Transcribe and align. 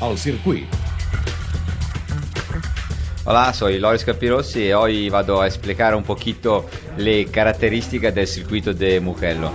al 0.00 0.18
circuit. 0.18 0.66
Hola, 3.24 3.52
soy 3.52 3.78
Loris 3.78 4.04
Capirossi 4.04 4.68
y 4.68 4.72
hoy 4.72 5.10
vado 5.10 5.42
a 5.42 5.46
explicar 5.46 5.94
un 5.94 6.02
poquito 6.02 6.64
le 6.96 7.26
características 7.26 8.14
del 8.14 8.26
circuito 8.26 8.72
de 8.72 9.00
Mugello. 9.00 9.50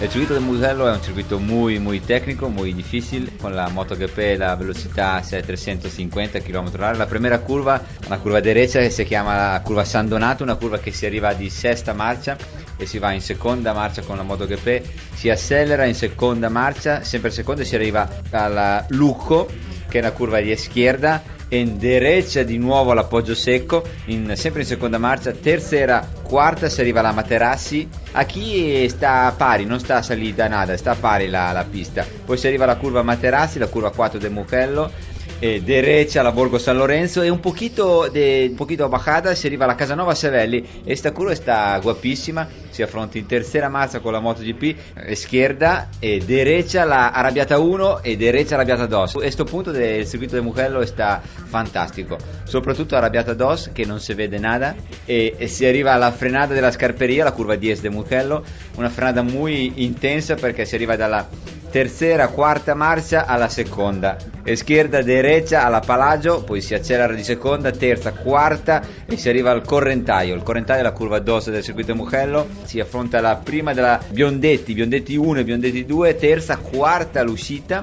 El 0.00 0.08
circuito 0.08 0.32
de 0.32 0.40
Mugello 0.40 0.90
es 0.90 0.96
un 0.96 1.04
circuito 1.04 1.38
muy 1.38 1.78
muy 1.78 2.00
técnico, 2.00 2.48
muy 2.48 2.72
difícil, 2.72 3.30
con 3.38 3.54
la 3.54 3.68
MotoGP 3.68 4.38
la 4.38 4.56
velocidad 4.56 5.22
es 5.22 5.44
350 5.44 6.40
km/h. 6.40 6.96
La 6.96 7.06
primera 7.06 7.40
curva, 7.40 7.82
una 8.06 8.18
curva 8.18 8.40
derecha 8.40 8.80
che 8.80 8.88
si 8.88 9.04
chiama 9.04 9.52
la 9.52 9.60
curva 9.60 9.84
San 9.84 10.08
Donato, 10.08 10.42
una 10.42 10.54
curva 10.54 10.78
che 10.78 10.90
si 10.90 11.04
arriva 11.04 11.34
di 11.34 11.50
sesta 11.50 11.92
marcia 11.92 12.34
e 12.78 12.86
si 12.86 12.98
va 12.98 13.12
in 13.12 13.20
seconda 13.20 13.74
marcia 13.74 14.00
con 14.00 14.16
la 14.16 14.22
MotoGP, 14.22 14.82
si 15.12 15.28
accelera 15.28 15.84
in 15.84 15.94
seconda 15.94 16.48
marcia, 16.48 17.04
sempre 17.04 17.30
seconda 17.30 17.62
si 17.62 17.74
arriva 17.74 18.08
alla 18.30 18.86
Lucco, 18.88 19.48
che 19.86 19.98
è 19.98 20.00
una 20.00 20.12
curva 20.12 20.40
di 20.40 20.56
schierda 20.56 21.22
en 21.50 21.78
derecha 21.78 22.42
di 22.42 22.58
nuovo 22.58 22.92
all'appoggio 22.92 23.34
secco, 23.34 23.82
in, 24.06 24.32
sempre 24.36 24.62
in 24.62 24.66
seconda 24.66 24.98
marcia, 24.98 25.32
tercera, 25.32 26.08
quarta 26.22 26.68
si 26.68 26.80
arriva 26.80 27.00
alla 27.00 27.12
Materassi, 27.12 27.88
a 28.12 28.24
chi 28.24 28.88
sta 28.88 29.34
pari, 29.36 29.64
non 29.64 29.80
sta 29.80 30.00
salita 30.00 30.48
nada, 30.48 30.76
sta 30.76 30.94
pari 30.94 31.28
la, 31.28 31.52
la 31.52 31.64
pista, 31.68 32.06
poi 32.24 32.36
si 32.36 32.46
arriva 32.46 32.64
alla 32.64 32.76
curva 32.76 33.02
Materassi, 33.02 33.58
la 33.58 33.66
curva 33.66 33.90
4 33.90 34.18
del 34.18 34.30
Mugello, 34.30 34.90
eh, 35.40 35.60
derecha 35.62 36.22
la 36.22 36.30
Borgo 36.30 36.58
San 36.58 36.76
Lorenzo. 36.76 37.22
E 37.22 37.28
un 37.28 37.40
poquito, 37.40 38.08
de, 38.08 38.46
un 38.50 38.54
poquito 38.54 38.88
bajada 38.88 39.34
si 39.34 39.46
arriva 39.46 39.64
alla 39.64 39.74
Casanova 39.74 40.14
Sevelli. 40.14 40.82
E 40.84 40.94
sta 40.94 41.10
curva 41.10 41.34
sta 41.34 41.78
guapissima. 41.82 42.46
Si 42.70 42.82
affronta 42.82 43.18
in 43.18 43.26
terza 43.26 43.68
marcia 43.68 43.98
con 43.98 44.12
la 44.12 44.20
MotoGP 44.20 45.12
schierda. 45.14 45.88
E 45.98 46.22
derecha 46.24 46.84
la 46.84 47.10
Arrabbiata 47.10 47.58
1 47.58 48.02
e 48.02 48.16
derecha 48.16 48.54
Arrabbiata 48.54 48.86
2 48.86 49.04
e 49.04 49.12
questo 49.12 49.44
punto 49.44 49.70
del 49.70 50.06
circuito 50.06 50.34
del 50.34 50.44
Mugello 50.44 50.84
sta 50.84 51.20
fantastico. 51.22 52.18
Soprattutto 52.44 52.96
Arrabbiata 52.96 53.34
2 53.34 53.70
che 53.72 53.84
non 53.84 54.00
si 54.00 54.14
vede 54.14 54.38
nada. 54.38 54.74
E, 55.04 55.34
e, 55.36 55.46
si 55.46 55.64
arriva 55.64 55.92
alla 55.92 56.12
frenata 56.12 56.52
della 56.52 56.70
scarperia 56.70 57.24
la 57.24 57.32
curva 57.32 57.56
10 57.56 57.80
del 57.80 57.92
Mugello. 57.92 58.44
Una 58.76 58.88
frenata 58.88 59.22
molto 59.22 59.38
intensa 59.40 60.34
perché 60.34 60.64
si 60.64 60.74
arriva 60.74 60.96
dalla 60.96 61.26
tercera, 61.70 62.28
quarta 62.28 62.74
marcia 62.74 63.26
alla 63.26 63.48
seconda, 63.48 64.16
schierda 64.52 65.02
derecha 65.02 65.64
alla 65.64 65.80
Palagio, 65.80 66.42
poi 66.42 66.60
si 66.60 66.74
accelera 66.74 67.12
di 67.14 67.22
seconda, 67.22 67.70
terza, 67.70 68.12
quarta 68.12 68.82
e 69.06 69.16
si 69.16 69.28
arriva 69.28 69.50
al 69.50 69.64
correntaio. 69.64 70.34
Il 70.34 70.42
correntaio 70.42 70.80
è 70.80 70.82
la 70.82 70.92
curva 70.92 71.20
2 71.20 71.42
del 71.46 71.62
circuito 71.62 71.94
Mugello, 71.94 72.48
si 72.64 72.80
affronta 72.80 73.20
la 73.20 73.36
prima 73.36 73.72
della 73.72 74.00
Biondetti, 74.10 74.74
Biondetti 74.74 75.16
1 75.16 75.38
e 75.38 75.44
Biondetti 75.44 75.86
2, 75.86 76.16
terza, 76.16 76.56
quarta 76.56 77.22
l'uscita 77.22 77.80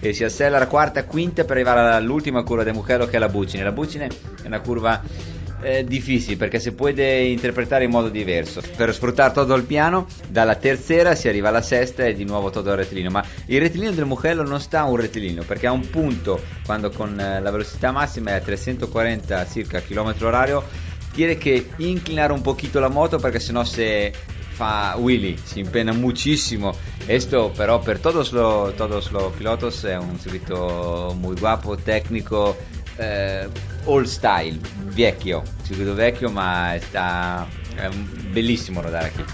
e 0.00 0.12
si 0.12 0.24
accelera 0.24 0.66
quarta, 0.66 1.04
quinta 1.04 1.44
per 1.44 1.56
arrivare 1.56 1.94
all'ultima 1.94 2.42
curva 2.42 2.64
del 2.64 2.74
Mugello 2.74 3.06
che 3.06 3.16
è 3.16 3.18
la 3.18 3.28
Bucine. 3.28 3.62
La 3.62 3.72
Bucine 3.72 4.08
è 4.42 4.46
una 4.46 4.60
curva 4.60 5.02
difficile 5.84 6.36
perché 6.36 6.60
si 6.60 6.72
può 6.72 6.88
interpretare 6.88 7.84
in 7.84 7.90
modo 7.90 8.08
diverso. 8.08 8.60
Per 8.76 8.92
sfruttare 8.92 9.32
tutto 9.32 9.54
il 9.54 9.64
piano, 9.64 10.06
dalla 10.28 10.54
terza 10.56 11.14
si 11.14 11.28
arriva 11.28 11.48
alla 11.48 11.62
sesta 11.62 12.04
e 12.04 12.14
di 12.14 12.24
nuovo 12.24 12.50
tutto 12.50 12.70
il 12.70 12.76
rettilineo. 12.76 13.10
Ma 13.10 13.24
il 13.46 13.60
rettilineo 13.60 13.92
del 13.92 14.06
Mugello 14.06 14.42
non 14.42 14.60
sta 14.60 14.80
a 14.80 14.84
un 14.84 14.96
rettilineo 14.96 15.42
perché 15.44 15.66
ha 15.66 15.72
un 15.72 15.88
punto 15.88 16.40
quando 16.64 16.90
con 16.90 17.18
eh, 17.18 17.40
la 17.40 17.50
velocità 17.50 17.90
massima 17.90 18.30
è 18.30 18.34
a 18.34 18.40
340 18.40 19.46
circa 19.46 19.80
km 19.80 20.14
orario. 20.20 20.64
Tiene 21.12 21.38
che 21.38 21.70
inclinare 21.76 22.32
un 22.32 22.42
pochino 22.42 22.78
la 22.78 22.88
moto 22.88 23.18
perché 23.18 23.40
sennò 23.40 23.64
se 23.64 24.12
fa 24.56 24.94
Willy, 24.98 25.36
si 25.42 25.60
impena 25.60 25.92
muchísimo. 25.92 26.74
Esto, 27.04 27.52
però, 27.54 27.78
per 27.78 27.98
todos 27.98 28.32
los, 28.32 28.74
todos 28.74 29.10
los 29.10 29.32
pilotos 29.36 29.84
è 29.84 29.96
un 29.96 30.18
circuito 30.18 31.14
muy 31.18 31.38
guapo, 31.38 31.76
tecnico, 31.76 32.56
eh, 32.96 33.46
old 33.86 34.06
style, 34.06 34.58
vecchio, 34.94 35.42
circuito 35.64 35.94
vecchio, 35.94 36.30
ma 36.30 36.76
sta, 36.80 37.46
è 37.74 37.88
bellissimo 37.88 38.80
rodare 38.80 39.10
qui. 39.12 39.24